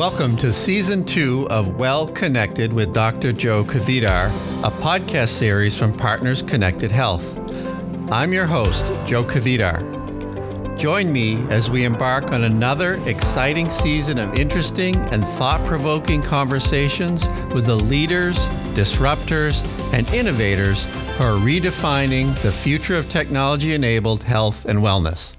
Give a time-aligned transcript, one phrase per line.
[0.00, 3.32] Welcome to season two of Well Connected with Dr.
[3.32, 4.28] Joe Kvedar,
[4.64, 7.38] a podcast series from Partners Connected Health.
[8.10, 9.78] I'm your host, Joe Kvedar.
[10.78, 17.28] Join me as we embark on another exciting season of interesting and thought provoking conversations
[17.52, 18.38] with the leaders,
[18.72, 19.62] disruptors,
[19.92, 20.86] and innovators
[21.18, 25.36] who are redefining the future of technology enabled health and wellness.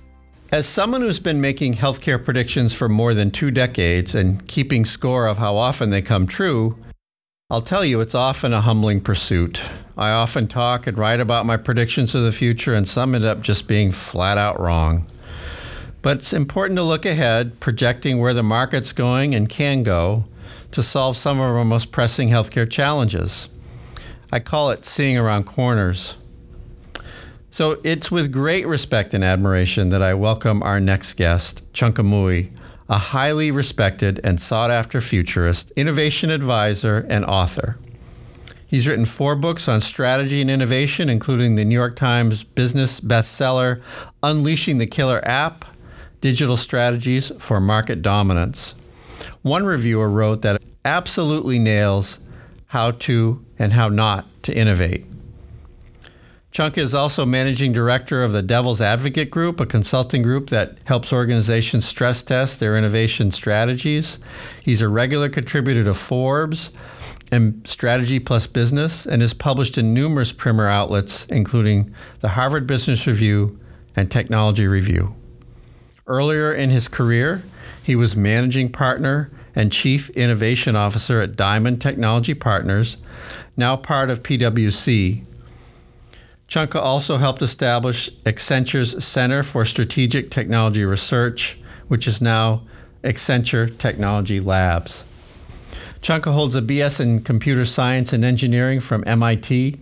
[0.53, 5.25] As someone who's been making healthcare predictions for more than two decades and keeping score
[5.25, 6.77] of how often they come true,
[7.49, 9.63] I'll tell you it's often a humbling pursuit.
[9.97, 13.39] I often talk and write about my predictions of the future, and some end up
[13.39, 15.07] just being flat out wrong.
[16.01, 20.25] But it's important to look ahead, projecting where the market's going and can go
[20.71, 23.47] to solve some of our most pressing healthcare challenges.
[24.33, 26.17] I call it seeing around corners.
[27.53, 32.49] So it's with great respect and admiration that I welcome our next guest, Chunka Mui,
[32.87, 37.77] a highly respected and sought after futurist, innovation advisor, and author.
[38.65, 43.81] He's written four books on strategy and innovation, including the New York Times business bestseller,
[44.23, 45.65] Unleashing the Killer App
[46.21, 48.75] Digital Strategies for Market Dominance.
[49.41, 52.19] One reviewer wrote that it absolutely nails
[52.67, 55.10] how to and how not to innovate.
[56.51, 61.13] Chunka is also managing director of the Devil's Advocate Group, a consulting group that helps
[61.13, 64.19] organizations stress test their innovation strategies.
[64.61, 66.71] He's a regular contributor to Forbes
[67.31, 73.07] and Strategy Plus Business and is published in numerous premier outlets, including the Harvard Business
[73.07, 73.57] Review
[73.95, 75.15] and Technology Review.
[76.05, 77.43] Earlier in his career,
[77.81, 82.97] he was managing partner and chief innovation officer at Diamond Technology Partners,
[83.55, 85.23] now part of PwC.
[86.51, 91.57] Chunka also helped establish Accenture's Center for Strategic Technology Research,
[91.87, 92.63] which is now
[93.05, 95.05] Accenture Technology Labs.
[96.01, 99.79] Chunka holds a BS in Computer Science and Engineering from MIT.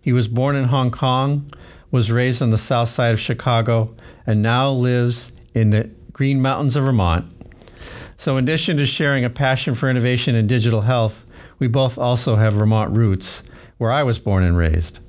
[0.00, 1.52] He was born in Hong Kong,
[1.90, 3.92] was raised on the south side of Chicago,
[4.24, 7.26] and now lives in the Green Mountains of Vermont.
[8.16, 11.24] So, in addition to sharing a passion for innovation and digital health,
[11.58, 13.42] we both also have Vermont roots,
[13.78, 15.00] where I was born and raised.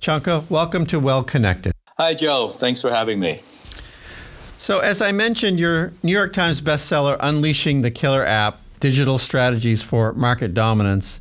[0.00, 1.72] Chunka, welcome to Well Connected.
[1.98, 2.50] Hi, Joe.
[2.50, 3.42] Thanks for having me.
[4.56, 9.82] So, as I mentioned, your New York Times bestseller, Unleashing the Killer App Digital Strategies
[9.82, 11.20] for Market Dominance,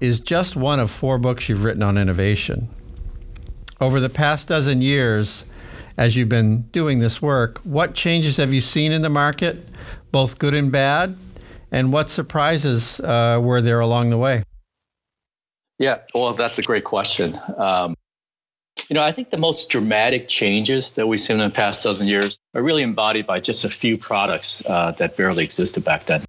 [0.00, 2.68] is just one of four books you've written on innovation.
[3.80, 5.44] Over the past dozen years,
[5.98, 9.68] as you've been doing this work, what changes have you seen in the market,
[10.12, 11.16] both good and bad?
[11.70, 14.44] And what surprises uh, were there along the way?
[15.78, 17.38] Yeah, well, that's a great question.
[17.56, 17.94] Um,
[18.88, 22.06] you know, I think the most dramatic changes that we've seen in the past dozen
[22.06, 26.20] years are really embodied by just a few products uh, that barely existed back then.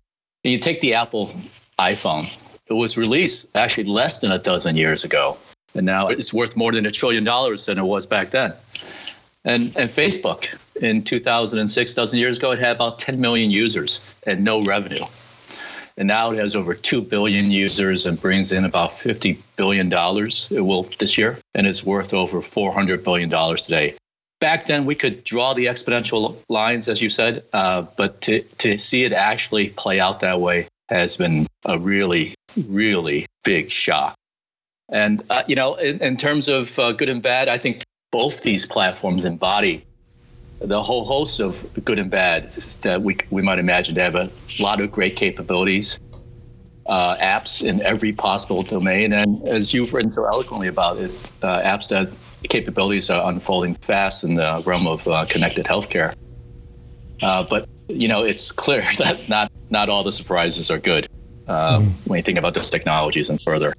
[0.43, 1.33] And you take the Apple
[1.79, 2.29] iPhone,
[2.67, 5.37] it was released actually less than a dozen years ago.
[5.73, 8.53] And now it's worth more than a trillion dollars than it was back then.
[9.43, 10.47] And, and Facebook
[10.81, 15.05] in 2006, dozen years ago, it had about 10 million users and no revenue.
[15.97, 20.65] And now it has over 2 billion users and brings in about $50 billion it
[20.65, 21.37] will this year.
[21.53, 23.95] And it's worth over $400 billion today.
[24.41, 28.77] Back then, we could draw the exponential lines, as you said, uh, but to, to
[28.77, 32.35] see it actually play out that way has been a really,
[32.67, 34.15] really big shock.
[34.89, 38.41] And, uh, you know, in, in terms of uh, good and bad, I think both
[38.41, 39.85] these platforms embody
[40.65, 44.31] the whole host of good and bad that we, we might imagine to have a
[44.59, 45.99] lot of great capabilities,
[46.87, 49.13] uh, apps in every possible domain.
[49.13, 51.11] And as you've written so eloquently about it,
[51.41, 52.09] uh, apps that
[52.49, 56.13] capabilities are unfolding fast in the realm of uh, connected healthcare.
[57.21, 61.07] Uh, but, you know, it's clear that not, not all the surprises are good
[61.47, 61.91] mm.
[62.05, 63.73] when you think about those technologies and further.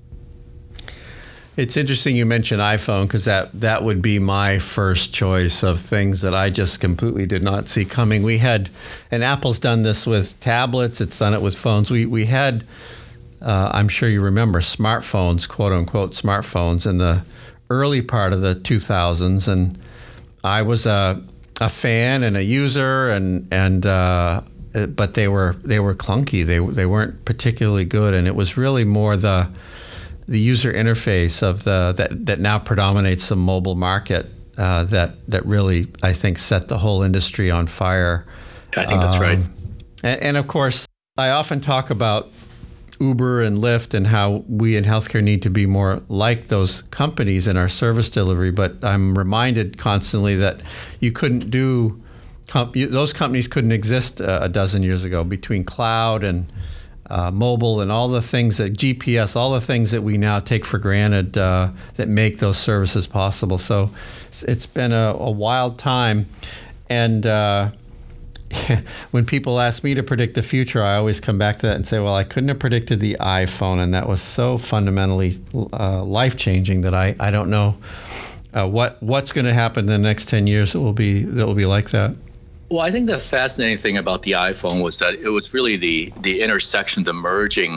[1.57, 6.21] It's interesting you mentioned iPhone because that that would be my first choice of things
[6.21, 8.23] that I just completely did not see coming.
[8.23, 8.69] We had,
[9.11, 11.01] and Apple's done this with tablets.
[11.01, 11.91] It's done it with phones.
[11.91, 12.65] We we had,
[13.41, 17.23] uh, I'm sure you remember smartphones, quote unquote smartphones, in the
[17.71, 19.79] early part of the 2000s, and
[20.45, 21.23] I was a
[21.59, 24.43] a fan and a user, and and uh,
[24.89, 26.45] but they were they were clunky.
[26.45, 29.49] They they weren't particularly good, and it was really more the
[30.29, 34.27] the user interface of the that, that now predominates the mobile market
[34.59, 38.27] uh, that that really I think set the whole industry on fire.
[38.77, 39.39] I think that's um, right.
[40.03, 40.87] And, and, of course,
[41.17, 42.31] I often talk about
[43.01, 47.47] Uber and Lyft and how we in healthcare need to be more like those companies
[47.47, 48.51] in our service delivery.
[48.51, 50.61] But I'm reminded constantly that
[51.01, 52.03] you couldn't do
[52.49, 56.51] com- those companies couldn't exist uh, a dozen years ago between cloud and
[57.09, 60.65] uh, mobile and all the things that GPS, all the things that we now take
[60.65, 63.59] for granted uh, that make those services possible.
[63.59, 63.91] So
[64.43, 66.27] it's, been a, a, wild time.
[66.89, 67.71] And uh,
[69.13, 71.87] when people ask me to predict the future, I always come back to that and
[71.87, 73.83] say, well, I couldn't have predicted the iPhone.
[73.83, 77.77] And that was so fundamentally uh, life changing that I, I don't know.
[78.53, 81.47] Uh, what what's going to happen in the next ten years that will be that
[81.47, 82.17] will be like that?
[82.69, 86.13] Well, I think the fascinating thing about the iPhone was that it was really the
[86.21, 87.77] the intersection, the merging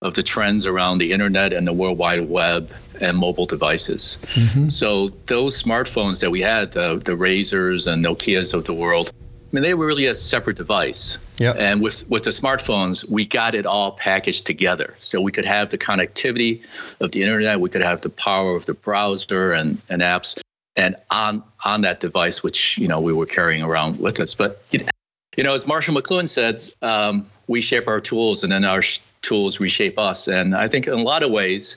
[0.00, 2.70] of the trends around the internet and the World Wide Web
[3.00, 4.16] and mobile devices.
[4.34, 4.68] Mm-hmm.
[4.68, 9.12] So those smartphones that we had, the the Razrs and Nokia's of the world,
[9.50, 11.18] I mean, they were really a separate device.
[11.38, 11.56] Yep.
[11.58, 14.94] And with, with the smartphones, we got it all packaged together.
[15.00, 16.62] So we could have the connectivity
[17.00, 20.38] of the internet, we could have the power of the browser and, and apps,
[20.78, 24.34] and on on that device, which you know we were carrying around with us.
[24.34, 28.80] But you know, as Marshall McLuhan said, um, we shape our tools, and then our
[28.80, 30.26] sh- tools reshape us.
[30.28, 31.76] And I think in a lot of ways,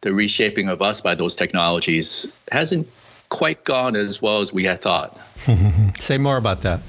[0.00, 2.88] the reshaping of us by those technologies hasn't
[3.28, 5.18] quite gone as well as we had thought.
[5.98, 6.80] Say more about that.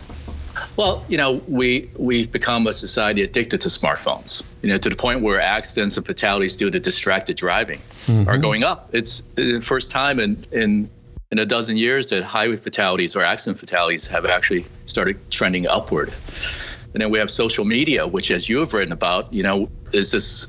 [0.78, 4.44] Well, you know, we we've become a society addicted to smartphones.
[4.62, 8.30] You know, to the point where accidents and fatalities due to distracted driving mm-hmm.
[8.30, 8.90] are going up.
[8.94, 10.90] It's the first time in in
[11.32, 16.12] in a dozen years that highway fatalities or accident fatalities have actually started trending upward.
[16.94, 20.10] And then we have social media, which, as you have written about, you know, is
[20.10, 20.48] this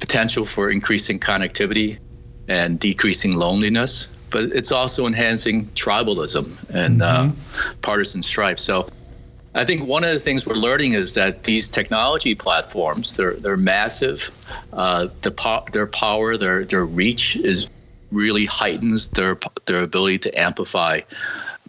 [0.00, 1.98] potential for increasing connectivity
[2.46, 7.70] and decreasing loneliness, but it's also enhancing tribalism and uh, mm-hmm.
[7.70, 8.58] uh, partisan strife.
[8.58, 8.86] So
[9.54, 13.56] I think one of the things we're learning is that these technology platforms, they're, they're
[13.56, 14.30] massive.
[14.74, 17.66] Uh, the po- their power, their, their reach is
[18.10, 21.00] really heightens their their ability to amplify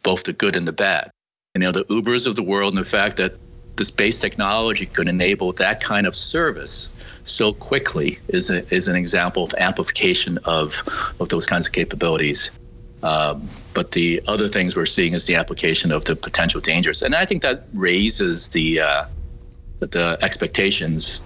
[0.04, 1.12] both the good and the bad.
[1.56, 3.36] You know, the Ubers of the world and the fact that
[3.76, 6.90] this base technology could enable that kind of service
[7.24, 10.84] so quickly is a, is an example of amplification of
[11.20, 12.52] of those kinds of capabilities.
[13.02, 17.16] Um, but the other things we're seeing is the application of the potential dangers, and
[17.16, 19.06] I think that raises the uh,
[19.80, 21.22] the expectations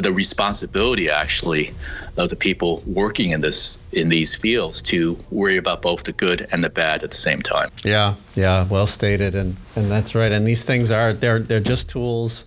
[0.00, 1.74] the responsibility actually
[2.16, 6.46] of the people working in this in these fields to worry about both the good
[6.52, 7.70] and the bad at the same time.
[7.84, 10.32] Yeah, yeah, well stated, and and that's right.
[10.32, 12.44] And these things are they're they're just tools.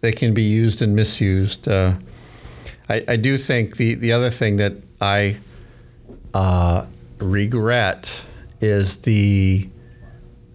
[0.00, 1.68] They can be used and misused.
[1.68, 1.94] Uh,
[2.88, 5.38] I, I do think the the other thing that I
[6.32, 6.86] uh,
[7.18, 8.24] regret
[8.60, 9.68] is the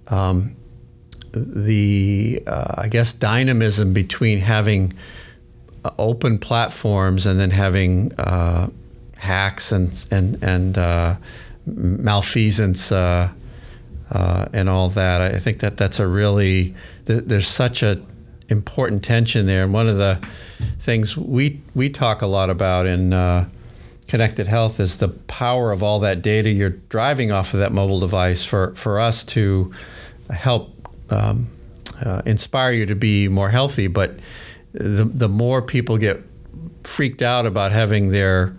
[0.07, 0.55] um,
[1.31, 4.95] the uh, I guess dynamism between having uh,
[5.97, 8.69] open platforms and then having uh,
[9.17, 11.15] hacks and and and uh,
[11.65, 13.29] malfeasance uh,
[14.11, 15.21] uh, and all that.
[15.21, 16.75] I think that that's a really
[17.05, 18.01] there's such a
[18.49, 19.63] important tension there.
[19.63, 20.19] And one of the
[20.79, 23.47] things we we talk a lot about in uh,
[24.07, 27.99] connected health is the power of all that data you're driving off of that mobile
[27.99, 29.73] device for for us to
[30.29, 30.69] help
[31.09, 31.47] um,
[32.25, 34.15] inspire you to be more healthy, but
[34.73, 36.21] the the more people get
[36.83, 38.55] freaked out about having their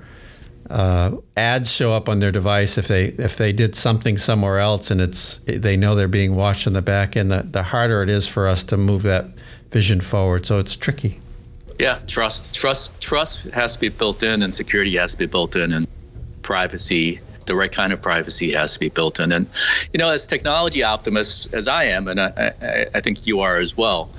[0.71, 4.91] uh, ads show up on their device if they if they did something somewhere else
[4.91, 8.09] and it's they know they're being watched on the back end the, the harder it
[8.09, 9.27] is for us to move that
[9.71, 10.47] vision forward.
[10.47, 11.21] So it's tricky.
[11.79, 15.57] Yeah trust trust trust has to be built in and security has to be built
[15.57, 15.87] in and
[16.43, 19.33] privacy the right kind of privacy has to be built in.
[19.33, 19.47] And,
[19.93, 23.59] you know, as technology optimists as I am, and I, I, I, think you are
[23.59, 24.11] as well,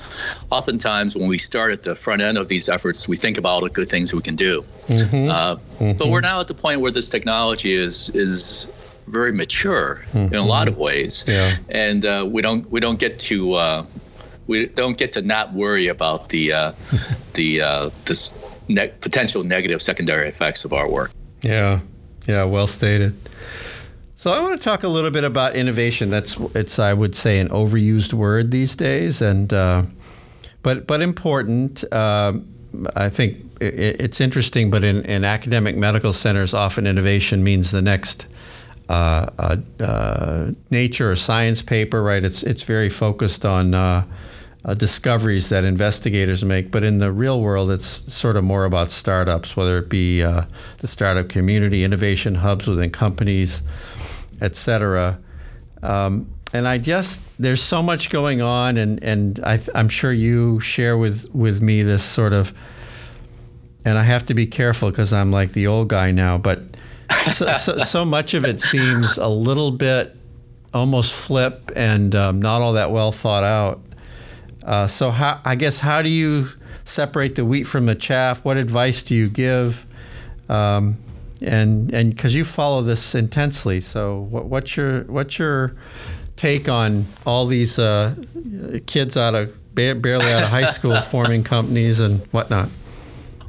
[0.52, 3.62] oftentimes when we start at the front end of these efforts, we think about all
[3.62, 4.64] the good things we can do.
[4.88, 5.30] Mm-hmm.
[5.30, 5.98] Uh, mm-hmm.
[5.98, 8.68] But we're now at the point where this technology is is
[9.08, 10.18] very mature mm-hmm.
[10.18, 10.50] in a mm-hmm.
[10.50, 11.56] lot of ways, yeah.
[11.70, 13.86] and uh, we don't we don't get to uh,
[14.48, 16.72] we don't get to not worry about the uh,
[17.34, 21.12] the uh, this ne- potential negative secondary effects of our work.
[21.42, 21.80] Yeah,
[22.28, 23.16] yeah, well stated.
[24.16, 26.10] So I want to talk a little bit about innovation.
[26.10, 29.84] That's it's I would say an overused word these days, and uh,
[30.64, 31.84] but but important.
[31.92, 32.34] Uh,
[32.96, 37.82] I think it, it's interesting, but in, in academic medical centers, often innovation means the
[37.82, 38.26] next
[38.90, 42.02] uh, uh, uh nature or science paper.
[42.02, 42.24] Right?
[42.24, 43.76] It's it's very focused on
[44.66, 46.72] uh, discoveries that investigators make.
[46.72, 50.46] But in the real world, it's sort of more about startups, whether it be uh,
[50.80, 53.62] the startup community, innovation hubs within companies,
[54.42, 55.20] et cetera.
[55.84, 60.60] Um, and I just there's so much going on, and and I, am sure you
[60.60, 62.54] share with with me this sort of.
[63.88, 66.60] And I have to be careful because I'm like the old guy now, but
[67.34, 70.18] so, so, so much of it seems a little bit
[70.74, 73.80] almost flip and um, not all that well thought out.
[74.66, 76.50] Uh, so how I guess how do you
[76.84, 78.44] separate the wheat from the chaff?
[78.44, 79.86] What advice do you give?
[80.50, 80.98] Um,
[81.42, 85.76] and and because you follow this intensely, so what, what's your what's your
[86.36, 88.16] take on all these uh,
[88.88, 92.70] kids out of barely out of high school forming companies and whatnot?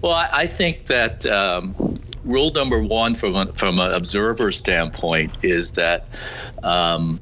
[0.02, 5.32] Well, I, I think that um, rule number one from a, from an observer standpoint
[5.42, 6.06] is that
[6.62, 7.18] um,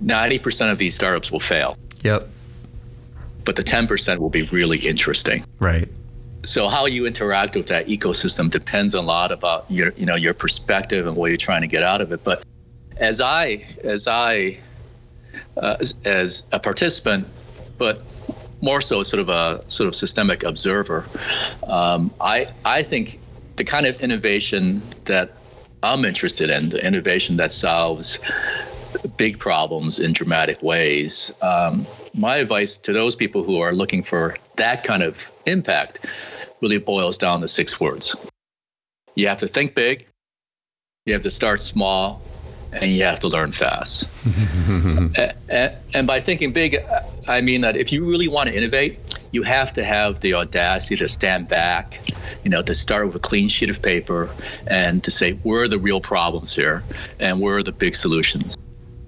[0.00, 1.76] ninety um, percent of these startups will fail.
[2.02, 2.28] Yep.
[3.44, 5.44] But the ten percent will be really interesting.
[5.58, 5.88] Right.
[6.44, 10.34] So how you interact with that ecosystem depends a lot about your you know your
[10.34, 12.24] perspective and what you're trying to get out of it.
[12.24, 12.44] But
[12.96, 14.58] as I as I
[15.56, 17.26] uh, as, as a participant,
[17.78, 18.02] but
[18.60, 21.04] more so sort of a sort of systemic observer.
[21.64, 23.18] Um, I I think
[23.56, 25.32] the kind of innovation that
[25.82, 28.18] I'm interested in, the innovation that solves
[29.16, 31.32] big problems in dramatic ways.
[31.42, 36.06] Um, my advice to those people who are looking for that kind of impact
[36.60, 38.14] really boils down to six words.
[39.14, 40.06] You have to think big,
[41.06, 42.22] you have to start small,
[42.72, 44.08] and you have to learn fast.
[45.48, 46.78] and, and, by thinking big,
[47.28, 48.98] I mean that if you really want to innovate,
[49.32, 52.00] you have to have the audacity to stand back,
[52.44, 54.30] you know, to start with a clean sheet of paper
[54.66, 56.82] and to say, where are the real problems here
[57.18, 58.56] and where are the big solutions?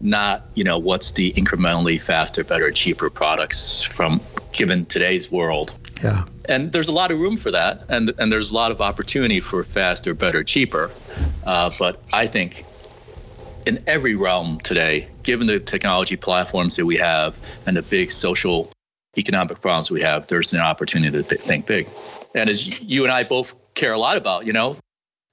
[0.05, 4.21] Not, you know, what's the incrementally faster, better, cheaper products from
[4.53, 5.75] given today's world.
[6.03, 6.25] Yeah.
[6.49, 9.41] And there's a lot of room for that, and and there's a lot of opportunity
[9.41, 10.91] for faster, better, cheaper.
[11.45, 12.65] Uh, but I think
[13.67, 18.71] in every realm today, given the technology platforms that we have and the big social
[19.17, 21.89] economic problems we have, there's an opportunity to think big.
[22.35, 24.77] And as you and I both care a lot about, you know,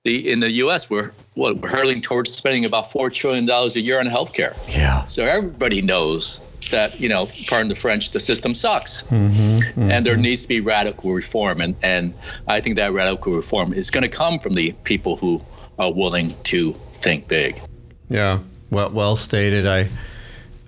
[0.04, 0.90] the in the U.S.
[0.90, 4.56] we're what, we're hurtling towards spending about four trillion dollars a year on healthcare.
[4.68, 5.06] Yeah.
[5.06, 6.42] So everybody knows
[6.72, 9.92] that you know, pardon the French, the system sucks, mm-hmm, mm-hmm.
[9.92, 11.62] and there needs to be radical reform.
[11.62, 12.14] And and
[12.48, 15.42] I think that radical reform is going to come from the people who
[15.78, 17.62] are willing to think big.
[18.10, 18.40] Yeah,
[18.72, 19.68] well, well stated.
[19.68, 19.90] I,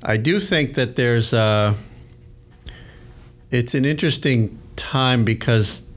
[0.03, 1.75] I do think that there's a.
[3.49, 5.87] It's an interesting time because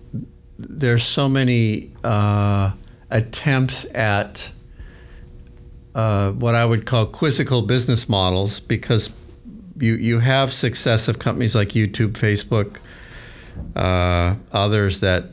[0.58, 2.72] there's so many uh,
[3.16, 4.50] attempts at
[5.94, 9.10] uh, what I would call quizzical business models because
[9.78, 12.78] you you have successive companies like YouTube, Facebook,
[13.74, 15.30] uh, others that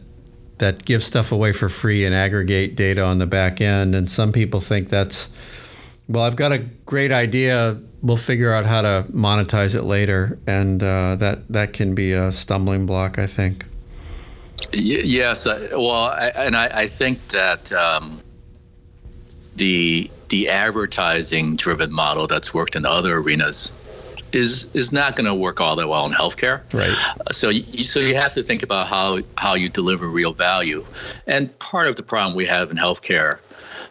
[0.60, 4.32] that give stuff away for free and aggregate data on the back end, and some
[4.32, 5.30] people think that's
[6.08, 7.80] well, I've got a great idea.
[8.02, 12.32] We'll figure out how to monetize it later, and uh, that that can be a
[12.32, 13.66] stumbling block, I think.
[14.72, 18.22] Yes, well, I, and I, I, think that um,
[19.56, 23.74] the the advertising driven model that's worked in other arenas
[24.32, 26.62] is is not going to work all that well in healthcare.
[26.74, 26.96] Right.
[27.32, 30.86] So you, so you have to think about how how you deliver real value,
[31.28, 33.40] and part of the problem we have in healthcare.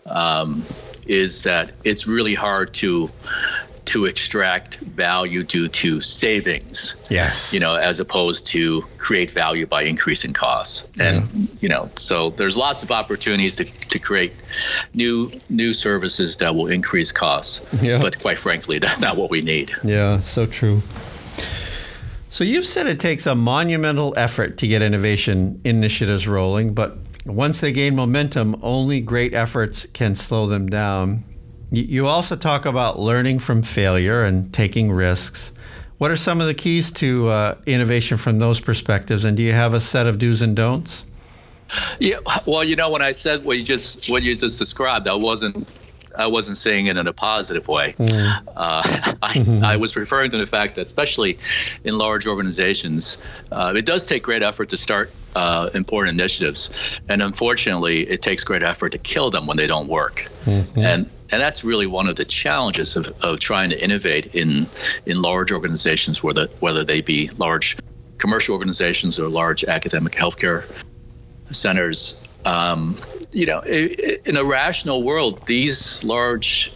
[0.07, 0.65] Um,
[1.07, 3.11] is that it's really hard to
[3.85, 6.97] to extract value due to savings.
[7.11, 7.53] Yes.
[7.53, 10.87] You know, as opposed to create value by increasing costs.
[10.93, 11.01] Mm-hmm.
[11.01, 11.57] And yeah.
[11.61, 14.33] you know, so there's lots of opportunities to, to create
[14.95, 17.61] new new services that will increase costs.
[17.83, 18.01] Yeah.
[18.01, 19.73] But quite frankly, that's not what we need.
[19.83, 20.83] Yeah, so true.
[22.31, 26.97] So you've said it takes a monumental effort to get innovation initiatives rolling, but
[27.27, 31.25] once they gain momentum, only great efforts can slow them down.
[31.73, 35.53] You also talk about learning from failure and taking risks.
[35.97, 39.25] What are some of the keys to uh, innovation from those perspectives?
[39.25, 41.05] And do you have a set of do's and don'ts?
[41.99, 45.15] Yeah, well, you know, when I said what you just what you just described, I
[45.15, 45.67] wasn't
[46.15, 47.95] I wasn't saying it in a positive way.
[47.99, 48.43] Mm.
[48.49, 48.83] Uh,
[49.23, 49.65] I, mm-hmm.
[49.65, 51.39] I, was referring to the fact that, especially
[51.85, 53.17] in large organizations,
[53.51, 58.45] uh, it does take great effort to start uh, important initiatives, and unfortunately, it takes
[58.45, 60.29] great effort to kill them when they don't work.
[60.45, 60.79] Mm-hmm.
[60.79, 64.67] And and that's really one of the challenges of, of trying to innovate in
[65.07, 67.77] in large organizations, whether whether they be large
[68.19, 70.65] commercial organizations or large academic healthcare
[71.51, 72.21] centers.
[72.45, 72.97] Um,
[73.33, 76.73] you know, in a rational world, these large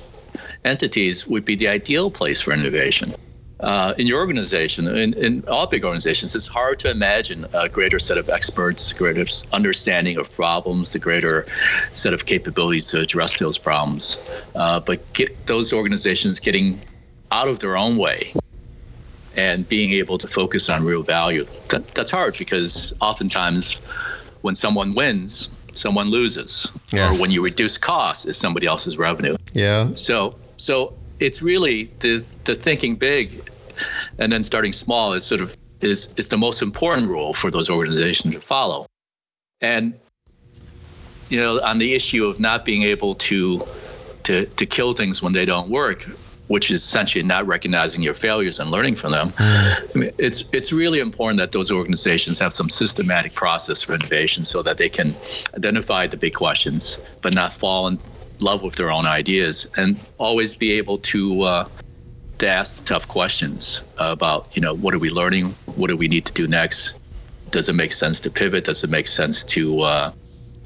[0.65, 3.15] entities would be the ideal place for innovation.
[3.61, 7.99] Uh, in your organization, in, in, all big organizations, it's hard to imagine a greater
[7.99, 11.47] set of experts, greater understanding of problems, a greater
[11.93, 14.23] set of capabilities to address those problems.
[14.55, 16.79] Uh, but get those organizations getting
[17.33, 18.35] out of their own way
[19.37, 21.47] and being able to focus on real value.
[21.69, 23.79] That, that's hard because oftentimes
[24.43, 27.17] when someone wins, someone loses, yes.
[27.17, 29.37] or when you reduce costs, it's somebody else's revenue.
[29.55, 29.95] Yeah.
[29.95, 33.51] So so it's really the the thinking big
[34.19, 37.69] and then starting small is sort of is is the most important rule for those
[37.69, 38.87] organizations to follow.
[39.61, 39.95] And
[41.29, 43.67] you know, on the issue of not being able to
[44.25, 46.05] to to kill things when they don't work,
[46.49, 49.33] which is essentially not recognizing your failures and learning from them.
[49.39, 54.45] I mean, it's it's really important that those organizations have some systematic process for innovation
[54.45, 55.15] so that they can
[55.55, 57.99] identify the big questions, but not fall in
[58.39, 61.69] love with their own ideas, and always be able to uh,
[62.39, 66.09] to ask the tough questions about you know what are we learning, what do we
[66.09, 66.99] need to do next,
[67.51, 70.13] does it make sense to pivot, does it make sense to uh,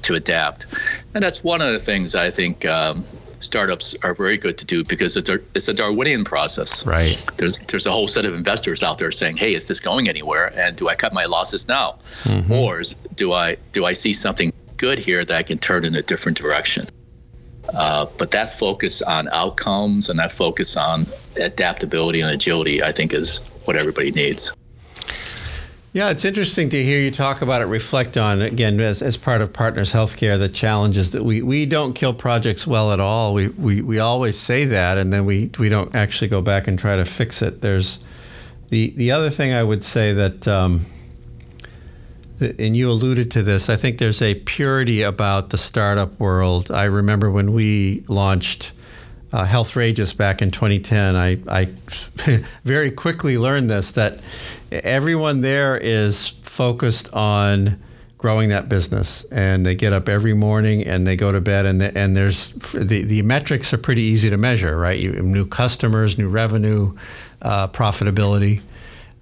[0.03, 0.65] to adapt,
[1.13, 2.65] and that's one of the things I think.
[2.65, 3.05] Um,
[3.41, 6.85] startups are very good to do because it's a, it's a Darwinian process.
[6.85, 7.19] Right.
[7.37, 10.53] There's there's a whole set of investors out there saying, "Hey, is this going anywhere?
[10.55, 12.51] And do I cut my losses now, mm-hmm.
[12.51, 12.83] or
[13.15, 16.37] do I do I see something good here that I can turn in a different
[16.37, 16.87] direction?"
[17.73, 23.13] Uh, but that focus on outcomes and that focus on adaptability and agility, I think,
[23.13, 24.51] is what everybody needs.
[25.93, 29.41] Yeah, it's interesting to hear you talk about it, reflect on, again, as, as part
[29.41, 33.33] of Partners Healthcare, the challenges that we, we don't kill projects well at all.
[33.33, 36.79] We, we, we always say that, and then we, we don't actually go back and
[36.79, 37.59] try to fix it.
[37.59, 37.99] There's
[38.69, 40.85] the, the other thing I would say that, um,
[42.41, 46.71] and you alluded to this, I think there's a purity about the startup world.
[46.71, 48.71] I remember when we launched
[49.31, 51.65] uh, Healthrageous back in 2010, I, I
[52.63, 54.21] very quickly learned this that
[54.71, 57.79] everyone there is focused on
[58.17, 59.23] growing that business.
[59.31, 62.49] And they get up every morning and they go to bed and, the, and there's
[62.73, 64.99] the, the metrics are pretty easy to measure right?
[64.99, 66.95] You, new customers new revenue
[67.41, 68.61] uh, profitability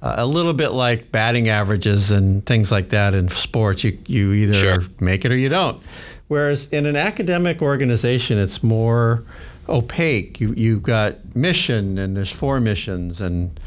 [0.02, 4.34] uh, a little bit like batting averages and things like that in sports you, you
[4.34, 4.78] either sure.
[5.00, 5.82] make it or you don't
[6.28, 9.24] whereas in an academic organization it's more
[9.68, 13.60] opaque you, you've got mission and there's four missions and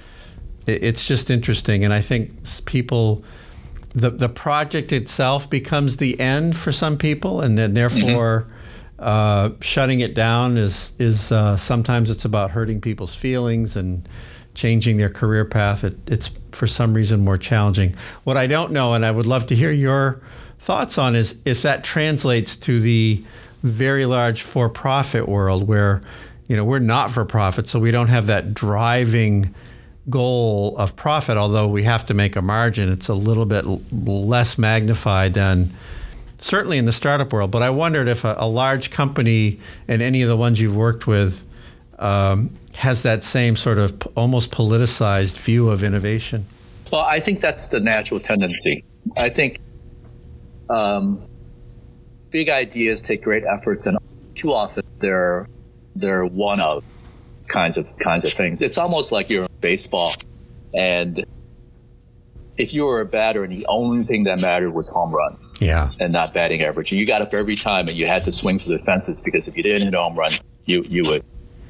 [0.66, 2.32] it's just interesting, and I think
[2.64, 3.24] people
[3.94, 8.42] the the project itself becomes the end for some people, and then therefore.
[8.42, 8.58] Mm-hmm.
[8.98, 14.08] Uh, shutting it down is is uh, sometimes it's about hurting people's feelings and
[14.54, 15.84] changing their career path.
[15.84, 17.94] It, it's for some reason more challenging.
[18.24, 20.20] What I don't know, and I would love to hear your
[20.58, 23.22] thoughts on, is if that translates to the
[23.62, 26.02] very large for-profit world where
[26.48, 29.54] you know we're not for profit, so we don't have that driving
[30.10, 34.58] goal of profit, although we have to make a margin, it's a little bit less
[34.58, 35.70] magnified than
[36.38, 37.50] certainly in the startup world.
[37.52, 41.06] But I wondered if a, a large company and any of the ones you've worked
[41.06, 41.48] with
[42.00, 46.46] um, has that same sort of almost politicized view of innovation.
[46.90, 48.84] Well, I think that's the natural tendency.
[49.16, 49.60] I think
[50.68, 51.26] um,
[52.30, 53.98] big ideas take great efforts, and
[54.34, 55.48] too often they're
[55.96, 56.84] they're one of
[57.48, 58.62] kinds of kinds of things.
[58.62, 60.14] It's almost like you're in baseball,
[60.74, 61.24] and
[62.58, 65.92] if you were a batter and the only thing that mattered was home runs, yeah,
[65.98, 68.58] and not batting average, and you got up every time and you had to swing
[68.58, 70.32] for the fences because if you didn't hit a home run,
[70.66, 71.24] you you would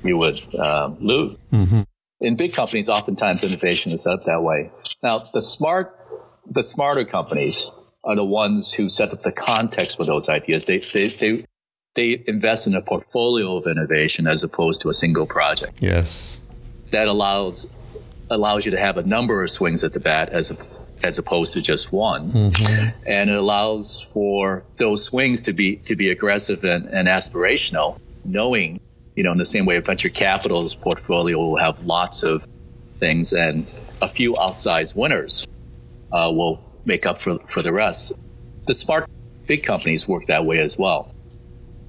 [0.04, 1.36] you would um, lose.
[1.52, 1.82] Mm-hmm.
[2.20, 4.70] In big companies, oftentimes innovation is set up that way.
[5.02, 5.98] Now, the smart
[6.46, 7.70] the smarter companies
[8.04, 10.64] are the ones who set up the context for those ideas.
[10.66, 11.44] They they they
[11.94, 15.82] they invest in a portfolio of innovation as opposed to a single project.
[15.82, 16.38] Yes.
[16.90, 17.72] That allows
[18.30, 20.56] allows you to have a number of swings at the bat as a,
[21.04, 22.88] as opposed to just one, mm-hmm.
[23.06, 28.80] and it allows for those swings to be to be aggressive and, and aspirational, knowing
[29.14, 32.46] you know in the same way venture capital's portfolio will have lots of
[32.98, 33.66] things and
[34.00, 35.46] a few outsized winners
[36.12, 38.12] uh, will make up for for the rest.
[38.66, 39.08] The smart
[39.46, 41.14] big companies work that way as well.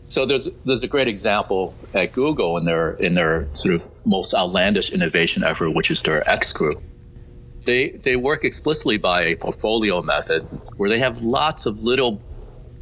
[0.08, 4.34] So there's there's a great example at Google in their in their sort of most
[4.34, 6.82] outlandish innovation effort, which is their X group.
[7.66, 10.44] They they work explicitly by a portfolio method
[10.78, 12.22] where they have lots of little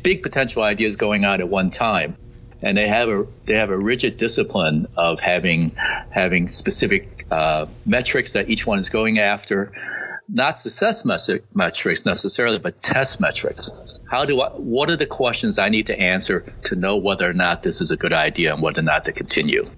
[0.03, 2.15] big potential ideas going on at one time.
[2.61, 5.71] And they have a they have a rigid discipline of having
[6.11, 9.71] having specific uh, metrics that each one is going after,
[10.29, 11.03] not success
[11.53, 15.97] metrics necessarily, but test metrics how do I, what are the questions I need to
[15.97, 19.05] answer to know whether or not this is a good idea and whether or not
[19.05, 19.69] to continue?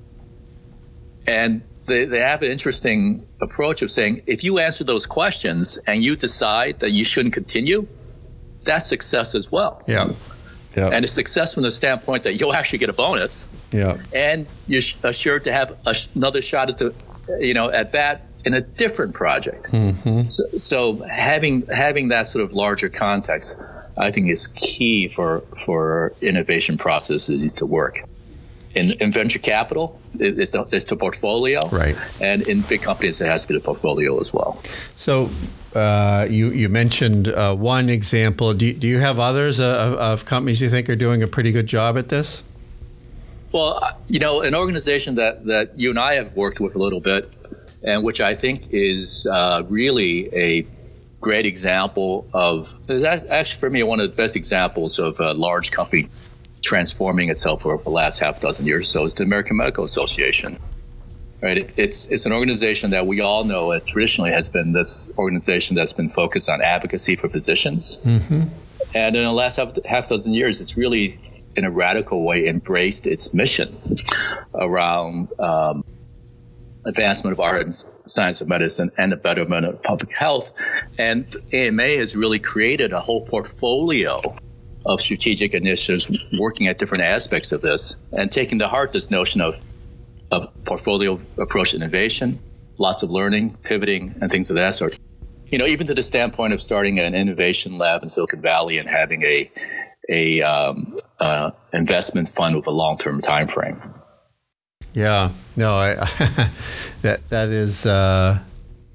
[1.28, 6.04] And they, they have an interesting approach of saying, if you answer those questions and
[6.04, 7.88] you decide that you shouldn't continue,
[8.63, 9.84] that's success as well.
[9.86, 10.12] Yeah.
[10.76, 10.90] Yeah.
[10.90, 13.46] And it's success from the standpoint that you'll actually get a bonus.
[13.72, 13.98] Yeah.
[14.14, 15.78] And you're assured to have
[16.16, 16.94] another shot at the,
[17.40, 19.72] you know, at that in a different project.
[19.72, 20.24] Mm-hmm.
[20.24, 23.62] So, so having having that sort of larger context
[23.98, 28.02] I think is key for for innovation processes to work.
[28.76, 31.68] in, in venture capital, it's the, it's the portfolio.
[31.70, 31.96] Right.
[32.22, 34.62] And in big companies, it has to be the portfolio as well.
[34.96, 35.30] So
[35.76, 38.54] uh, you, you mentioned uh, one example.
[38.54, 41.68] Do do you have others uh, of companies you think are doing a pretty good
[41.68, 42.44] job at this?
[43.52, 46.80] Well, uh, you know, an organization that, that you and I have worked with a
[46.80, 47.32] little bit,
[47.84, 50.66] and which I think is uh, really a
[51.22, 56.10] great example of, actually for me, one of the best examples of a large company
[56.64, 60.58] transforming itself over the last half dozen years or so is the American Medical Association.
[61.44, 65.12] Right, it, it's it's an organization that we all know it traditionally has been this
[65.18, 68.44] organization that's been focused on advocacy for physicians, mm-hmm.
[68.96, 71.20] and in the last half, half dozen years, it's really
[71.58, 73.76] in a radical way embraced its mission
[74.56, 75.84] around um,
[76.86, 77.76] advancement of art and
[78.06, 80.50] science of medicine and the betterment of public health.
[80.98, 84.22] And AMA has really created a whole portfolio
[84.86, 89.42] of strategic initiatives working at different aspects of this and taking to heart this notion
[89.42, 89.58] of,
[90.34, 92.39] of portfolio approach to innovation,
[92.78, 94.98] lots of learning, pivoting, and things of that sort.
[95.48, 98.88] You know, even to the standpoint of starting an innovation lab in Silicon Valley and
[98.88, 99.52] having a
[100.10, 103.80] a um, uh, investment fund with a long term time frame.
[104.93, 105.96] Yeah, no, I,
[107.02, 107.86] that that is.
[107.86, 108.39] Uh,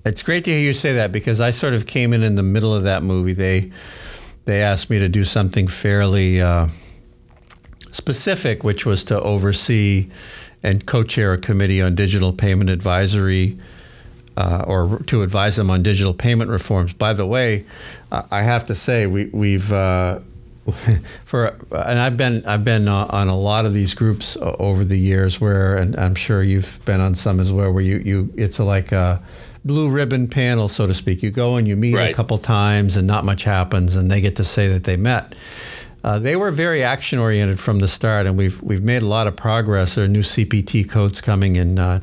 [0.04, 2.42] it's great to hear you say that because I sort of came in in the
[2.42, 3.32] middle of that movie.
[3.32, 3.72] They
[4.44, 6.68] they asked me to do something fairly uh,
[7.92, 10.08] specific, which was to oversee
[10.62, 13.58] and co-chair a committee on digital payment advisory.
[14.36, 16.92] Uh, or to advise them on digital payment reforms.
[16.92, 17.64] By the way,
[18.12, 20.20] I have to say we, we've uh,
[21.24, 24.96] for and I've been I've been uh, on a lot of these groups over the
[24.96, 28.60] years where and I'm sure you've been on some as well where you you it's
[28.60, 29.20] like a
[29.64, 31.22] blue ribbon panel, so to speak.
[31.22, 32.10] You go and you meet right.
[32.10, 35.34] a couple times, and not much happens, and they get to say that they met.
[36.04, 39.26] Uh, they were very action oriented from the start, and we've we've made a lot
[39.26, 39.94] of progress.
[39.94, 42.00] There are new CPT codes coming in uh,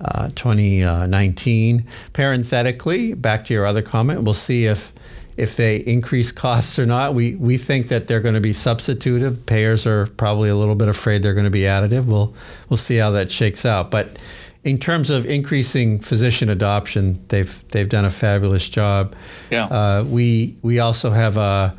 [0.00, 1.86] uh, 2019.
[2.12, 4.92] Parenthetically, back to your other comment, we'll see if
[5.36, 7.14] if they increase costs or not.
[7.14, 9.46] We we think that they're going to be substitutive.
[9.46, 12.04] Payers are probably a little bit afraid they're going to be additive.
[12.04, 12.34] We'll
[12.68, 14.18] we'll see how that shakes out, but
[14.64, 19.14] in terms of increasing physician adoption, they've they've done a fabulous job.
[19.50, 19.66] Yeah.
[19.66, 21.76] Uh, we we also have a.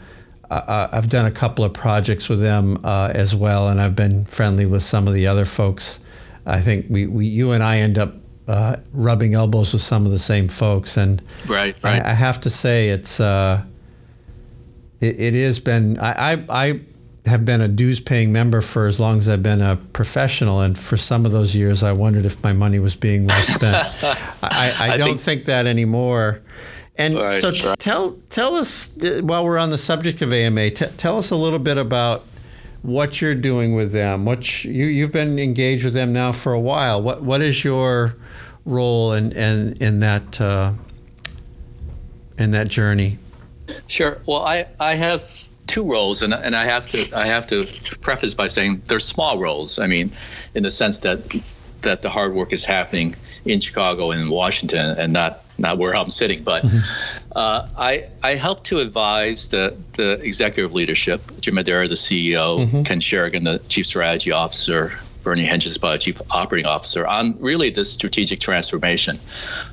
[0.91, 4.65] I've done a couple of projects with them uh, as well, and I've been friendly
[4.65, 6.00] with some of the other folks.
[6.46, 8.13] I think we, we you and I end up
[8.48, 12.02] uh, rubbing elbows with some of the same folks, and right, right.
[12.02, 13.63] I, I have to say it's uh,
[15.02, 16.80] it, it has been I, I, I
[17.26, 20.62] have been a dues paying member for as long as I've been a professional.
[20.62, 23.76] And for some of those years, I wondered if my money was being well spent.
[24.04, 26.41] I, I, I, don't think, think, that anymore.
[26.98, 30.86] And right, so t- tell, tell us, while we're on the subject of AMA, t-
[30.98, 32.24] tell us a little bit about
[32.84, 34.24] what you're doing with them.
[34.26, 37.02] What you, you've been engaged with them now for a while.
[37.02, 38.16] What, what is your
[38.66, 40.74] role in, in, in that, uh,
[42.38, 43.18] in that journey?
[43.88, 44.22] Sure.
[44.26, 47.66] Well, I, I have two roles, and and I have to I have to
[48.02, 49.80] preface by saying they're small roles.
[49.80, 50.12] I mean,
[50.54, 51.36] in the sense that
[51.82, 55.96] that the hard work is happening in Chicago and in Washington, and not not where
[55.96, 56.44] I'm sitting.
[56.44, 56.78] But mm-hmm.
[57.36, 62.84] uh, I I help to advise the the executive leadership, Jim Madara, the CEO, mm-hmm.
[62.84, 64.94] Ken Sharigian, the chief strategy officer.
[65.24, 69.20] Bernie Hengesbach, Chief Operating Officer, on really this strategic transformation,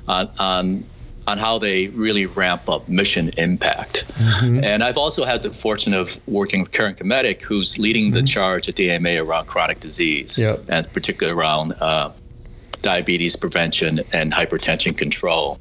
[0.09, 0.83] on, on
[1.27, 4.05] on how they really ramp up mission impact.
[4.15, 4.65] Mm-hmm.
[4.65, 8.15] And I've also had the fortune of working with Karen Kmetik, who's leading mm-hmm.
[8.15, 10.65] the charge at the AMA around chronic disease, yep.
[10.69, 12.11] and particularly around uh,
[12.83, 15.59] diabetes prevention and hypertension control.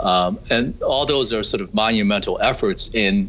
[0.00, 3.28] Um, and all those are sort of monumental efforts in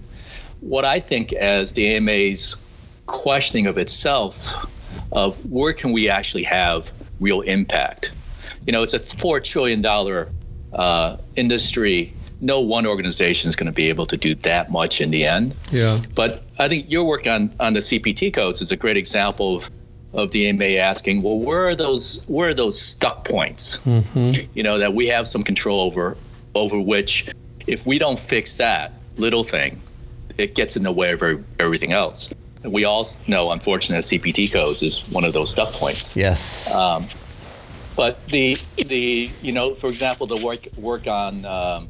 [0.61, 2.57] what I think as the AMA's
[3.05, 4.67] questioning of itself
[5.11, 8.11] of where can we actually have real impact.
[8.65, 9.85] You know, it's a $4 trillion
[10.73, 15.11] uh, industry, no one organization is going to be able to do that much in
[15.11, 15.55] the end.
[15.71, 16.01] Yeah.
[16.13, 19.71] But I think your work on on the CPT codes is a great example of
[20.13, 23.77] of the AMA asking, well, where are those where are those stuck points?
[23.79, 24.49] Mm-hmm.
[24.53, 26.17] You know that we have some control over
[26.55, 27.27] over which,
[27.67, 29.79] if we don't fix that little thing,
[30.37, 31.23] it gets in the way of
[31.59, 32.33] everything else.
[32.63, 36.15] We all know, unfortunately, CPT codes is one of those stuck points.
[36.15, 36.73] Yes.
[36.73, 37.07] Um,
[37.95, 41.89] but the the you know, for example, the work work on um,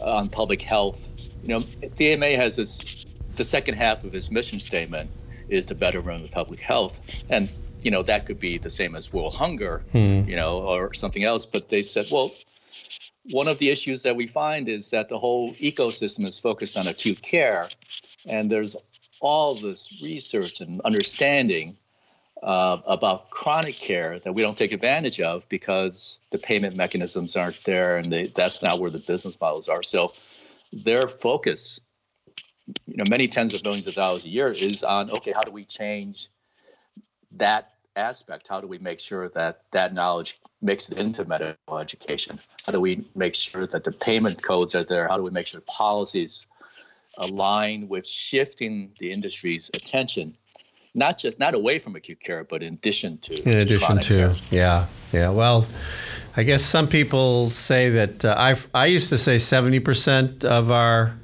[0.00, 1.08] on public health.
[1.42, 1.60] You know,
[1.96, 2.84] the AMA has this.
[3.36, 5.08] The second half of his mission statement
[5.48, 7.48] is to better run the public health, and
[7.82, 10.22] you know that could be the same as world hunger, hmm.
[10.26, 11.46] you know, or something else.
[11.46, 12.32] But they said, well,
[13.30, 16.86] one of the issues that we find is that the whole ecosystem is focused on
[16.86, 17.68] acute care,
[18.26, 18.76] and there's
[19.20, 21.76] all this research and understanding
[22.42, 27.62] uh, about chronic care that we don't take advantage of because the payment mechanisms aren't
[27.64, 29.82] there and they, that's not where the business models are.
[29.82, 30.14] So
[30.72, 31.80] their focus,
[32.86, 35.52] you know, many tens of millions of dollars a year is on okay, how do
[35.52, 36.28] we change
[37.32, 38.48] that aspect?
[38.48, 42.38] How do we make sure that that knowledge it into medical education?
[42.64, 45.08] How do we make sure that the payment codes are there?
[45.08, 46.46] How do we make sure policies
[47.18, 50.36] align with shifting the industry's attention
[50.94, 54.34] not just not away from acute care, but in addition to in addition to, care.
[54.50, 55.30] yeah, yeah.
[55.30, 55.66] Well,
[56.36, 60.70] I guess some people say that uh, I I used to say seventy percent of
[60.70, 61.14] our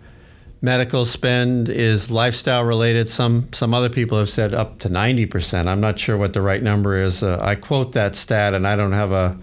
[0.67, 3.09] medical spend is lifestyle related.
[3.09, 5.69] Some some other people have said up to ninety percent.
[5.69, 7.23] I'm not sure what the right number is.
[7.23, 9.39] Uh, I quote that stat, and I don't have a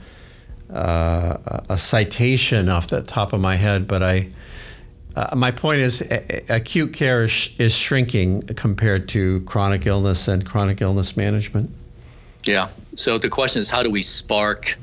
[0.69, 4.29] uh, a citation off the top of my head, but I
[5.15, 6.01] uh, my point is,
[6.49, 11.69] acute care is, is, shrinking compared to chronic illness and chronic illness management.
[12.45, 12.69] Yeah.
[12.95, 14.75] So the question is, how do we spark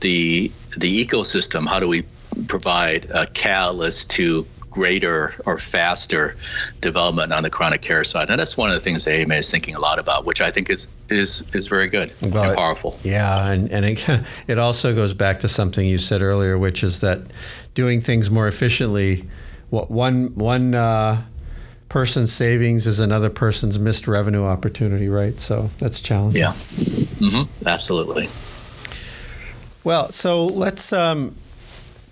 [0.00, 1.66] the the ecosystem?
[1.66, 2.04] How do we
[2.48, 6.36] provide a catalyst to greater or faster
[6.82, 8.28] development on the chronic care side?
[8.28, 10.68] And that's one of the things AMA is thinking a lot about, which I think
[10.68, 12.98] is is is very good well, and powerful.
[13.02, 14.06] Yeah, and and it,
[14.46, 17.20] it also goes back to something you said earlier, which is that
[17.74, 19.24] doing things more efficiently
[19.70, 21.24] what one one uh,
[21.88, 25.38] person's savings is another person's missed revenue opportunity, right?
[25.40, 26.42] So that's challenging.
[26.42, 27.66] Yeah, mm-hmm.
[27.66, 28.28] absolutely.
[29.84, 31.36] Well, so let's um,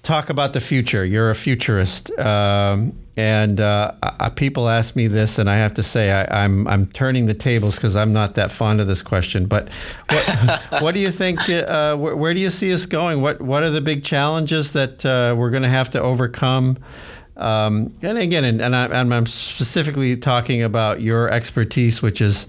[0.05, 1.05] talk about the future.
[1.05, 3.93] You're a futurist, um, and uh,
[4.37, 7.35] people ask me this, and I have to say I, am I'm, I'm turning the
[7.35, 9.47] tables because I'm not that fond of this question.
[9.47, 9.69] But
[10.11, 11.49] what, what do you think?
[11.49, 13.21] Uh, where, where, do you see us going?
[13.21, 16.79] What What are the big challenges that uh, we're going to have to overcome?
[17.37, 22.47] Um, and again, and, and, I, am specifically talking about your expertise, which is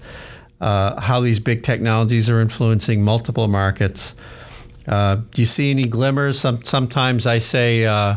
[0.60, 4.14] uh, how these big technologies are influencing multiple markets.
[4.86, 6.38] Uh, do you see any glimmers?
[6.38, 8.16] Some, sometimes I say, uh,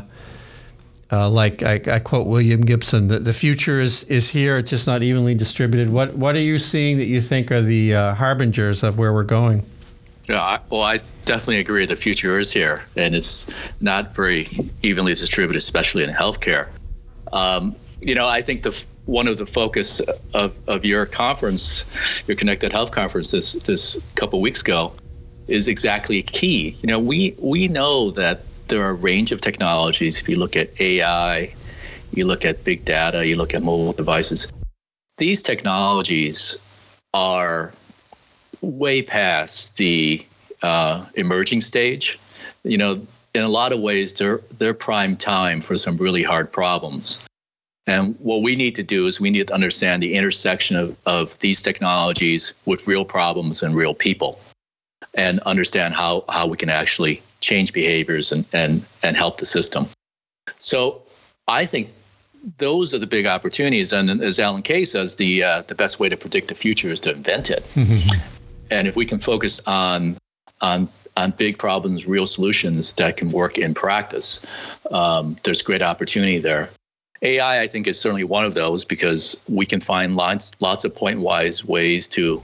[1.11, 4.87] uh like I, I, quote William Gibson, the, the future is, is here, it's just
[4.87, 5.91] not evenly distributed.
[5.91, 9.23] What, what are you seeing that you think are the uh, harbingers of where we're
[9.23, 9.63] going?
[10.27, 11.87] Yeah, well, I definitely agree.
[11.87, 13.51] The future is here, and it's
[13.81, 14.47] not very
[14.83, 16.69] evenly distributed, especially in healthcare.
[17.33, 20.01] Um, you know, I think the one of the focus
[20.35, 21.83] of, of your conference,
[22.27, 24.93] your Connected Health conference, this this couple weeks ago,
[25.49, 26.77] is exactly key.
[26.81, 30.19] You know, we we know that there are a range of technologies.
[30.19, 31.53] If you look at AI,
[32.11, 34.47] you look at big data, you look at mobile devices.
[35.17, 36.57] These technologies
[37.13, 37.73] are
[38.61, 40.25] way past the
[40.61, 42.19] uh, emerging stage.
[42.63, 46.51] You know, in a lot of ways, they're they're prime time for some really hard
[46.51, 47.19] problems.
[47.87, 51.39] And what we need to do is we need to understand the intersection of, of
[51.39, 54.39] these technologies with real problems and real people
[55.13, 59.87] and understand how, how we can actually change behaviors and, and, and help the system.
[60.57, 61.01] So
[61.47, 61.89] I think
[62.57, 63.93] those are the big opportunities.
[63.93, 67.01] And as Alan Kay says, the, uh, the best way to predict the future is
[67.01, 67.65] to invent it.
[68.71, 70.17] and if we can focus on
[70.61, 74.41] on on big problems, real solutions that can work in practice,
[74.91, 76.69] um, there's great opportunity there.
[77.21, 80.95] AI, I think, is certainly one of those because we can find lots lots of
[80.95, 82.41] point wise ways to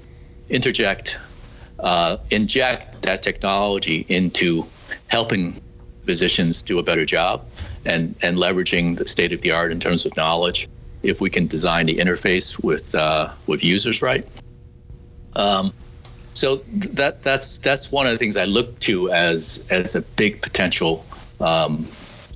[0.49, 1.17] interject,
[1.79, 4.65] uh, inject that technology into
[5.07, 5.61] helping
[6.05, 7.45] physicians do a better job
[7.85, 10.67] and and leveraging the state of the art in terms of knowledge.
[11.03, 14.27] If we can design the interface with uh, with users right.
[15.33, 15.73] Um,
[16.33, 16.57] so
[16.97, 21.05] that that's that's one of the things I look to as as a big potential
[21.39, 21.87] um,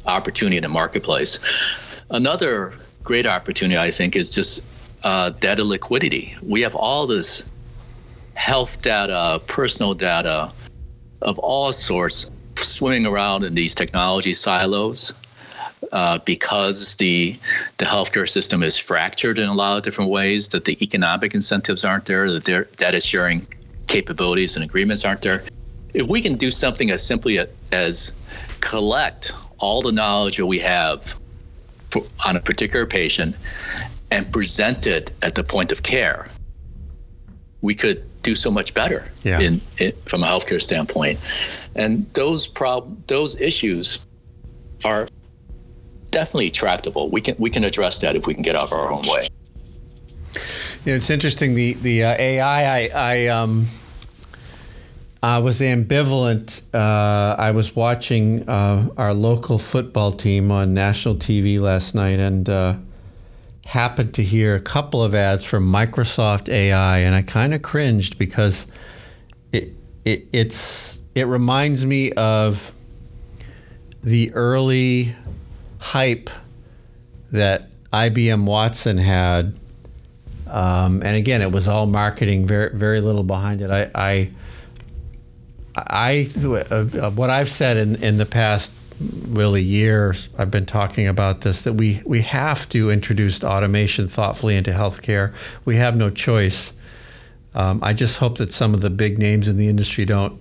[0.05, 1.39] opportunity in the marketplace.
[2.09, 2.73] Another
[3.03, 4.63] great opportunity, I think, is just
[5.03, 6.35] uh, data liquidity.
[6.41, 7.49] We have all this
[8.39, 10.49] health data, personal data
[11.21, 15.13] of all sorts swimming around in these technology silos.
[15.91, 17.37] Uh, because the
[17.77, 21.85] the healthcare system is fractured in a lot of different ways, that the economic incentives
[21.85, 22.43] aren't there, that
[22.77, 23.47] data sharing
[23.87, 25.43] capabilities and agreements aren't there.
[25.93, 27.39] If we can do something as simply
[27.71, 28.11] as
[28.59, 31.15] collect all the knowledge that we have
[31.91, 33.35] for, on a particular patient
[34.11, 36.27] and present it at the point of care,
[37.61, 39.39] we could do so much better yeah.
[39.39, 41.19] in, in, from a healthcare standpoint.
[41.75, 43.99] And those prob- those issues
[44.83, 45.07] are
[46.11, 47.09] definitely tractable.
[47.09, 49.29] We can we can address that if we can get out of our own way.
[50.85, 51.55] Yeah, it's interesting.
[51.55, 53.67] The the uh, AI I, I um
[55.21, 56.61] I was ambivalent.
[56.73, 62.49] Uh, I was watching uh, our local football team on national TV last night, and
[62.49, 62.75] uh,
[63.69, 68.17] happened to hear a couple of ads from Microsoft AI, and I kind of cringed
[68.17, 68.65] because
[69.53, 69.73] it,
[70.05, 72.71] it it's it reminds me of
[74.01, 75.15] the early
[75.77, 76.31] hype
[77.31, 79.55] that IBM Watson had.
[80.47, 83.69] Um, and again, it was all marketing, very very little behind it.
[83.69, 84.31] I, I,
[85.75, 86.29] I
[86.71, 91.61] uh, what I've said in, in the past really years I've been talking about this
[91.61, 95.33] that we we have to introduce automation thoughtfully into healthcare.
[95.65, 96.73] We have no choice.
[97.53, 100.39] Um, I just hope that some of the big names in the industry don't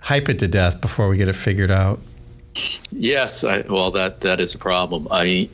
[0.00, 2.00] hype it to death before we get it figured out.
[2.90, 5.08] Yes, I, well, that that is a problem.
[5.10, 5.48] I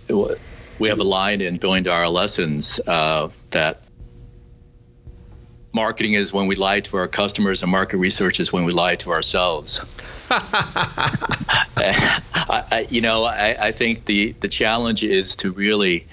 [0.79, 3.83] we have a line in going to our lessons uh, that
[5.73, 8.97] marketing is when we lie to our customers, and market research is when we lie
[8.97, 9.81] to ourselves.
[10.31, 12.23] I,
[12.71, 16.07] I, you know, I, I think the the challenge is to really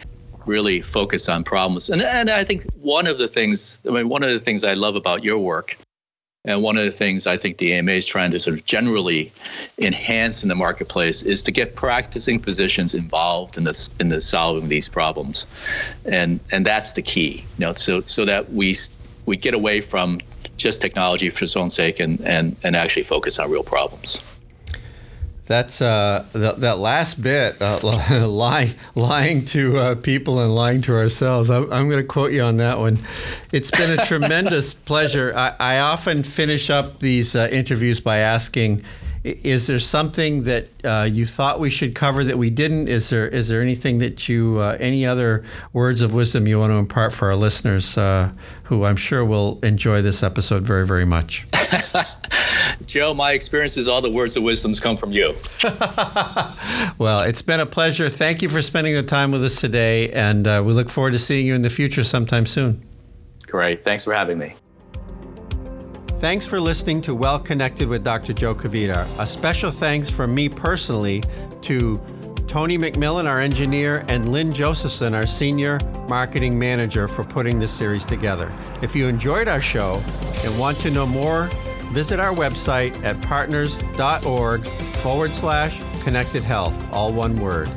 [0.45, 1.89] really focus on problems.
[1.89, 4.75] And, and I think one of the things, I mean, one of the things I
[4.75, 5.75] love about your work
[6.45, 9.31] and one of the things I think the AMA is trying to sort of generally
[9.79, 14.69] enhance in the marketplace is to get practicing physicians involved in this in the solving
[14.69, 15.47] these problems,
[16.05, 17.43] and and that's the key.
[17.57, 18.75] You know, so so that we
[19.25, 20.19] we get away from
[20.57, 24.23] just technology for its own sake and and and actually focus on real problems.
[25.47, 27.79] That's uh, th- that last bit, uh,
[28.27, 31.51] lying, lying to uh, people and lying to ourselves.
[31.51, 32.99] I'm, I'm going to quote you on that one.
[33.53, 35.33] It's been a tremendous pleasure.
[35.35, 38.83] I, I, often finish up these uh, interviews by asking,
[39.25, 42.87] "Is there something that uh, you thought we should cover that we didn't?
[42.87, 46.71] Is there is there anything that you uh, any other words of wisdom you want
[46.71, 51.47] to impart for our listeners, who I'm sure will enjoy this episode very very much?"
[52.85, 55.35] Joe, my experience is all the words of wisdoms come from you.
[56.97, 58.09] well, it's been a pleasure.
[58.09, 61.19] Thank you for spending the time with us today, and uh, we look forward to
[61.19, 62.83] seeing you in the future sometime soon.
[63.47, 63.83] Great.
[63.83, 64.55] Thanks for having me.
[66.19, 68.31] Thanks for listening to Well Connected with Dr.
[68.31, 69.05] Joe Kvedar.
[69.19, 71.23] A special thanks from me personally
[71.63, 72.01] to
[72.47, 78.05] Tony McMillan, our engineer, and Lynn Josephson, our senior marketing manager, for putting this series
[78.05, 78.51] together.
[78.81, 80.01] If you enjoyed our show
[80.43, 81.49] and want to know more
[81.91, 84.67] visit our website at partners.org
[85.01, 87.69] forward slash connected health, all one word.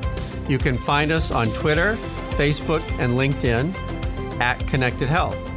[0.48, 1.98] You can find us on Twitter,
[2.31, 3.74] Facebook, and LinkedIn
[4.40, 5.47] at Connected Health.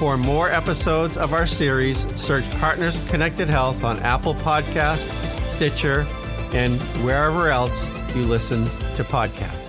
[0.00, 5.06] For more episodes of our series, search Partners Connected Health on Apple Podcast,
[5.44, 6.06] Stitcher,
[6.54, 7.86] and wherever else
[8.16, 8.64] you listen
[8.96, 9.59] to podcasts.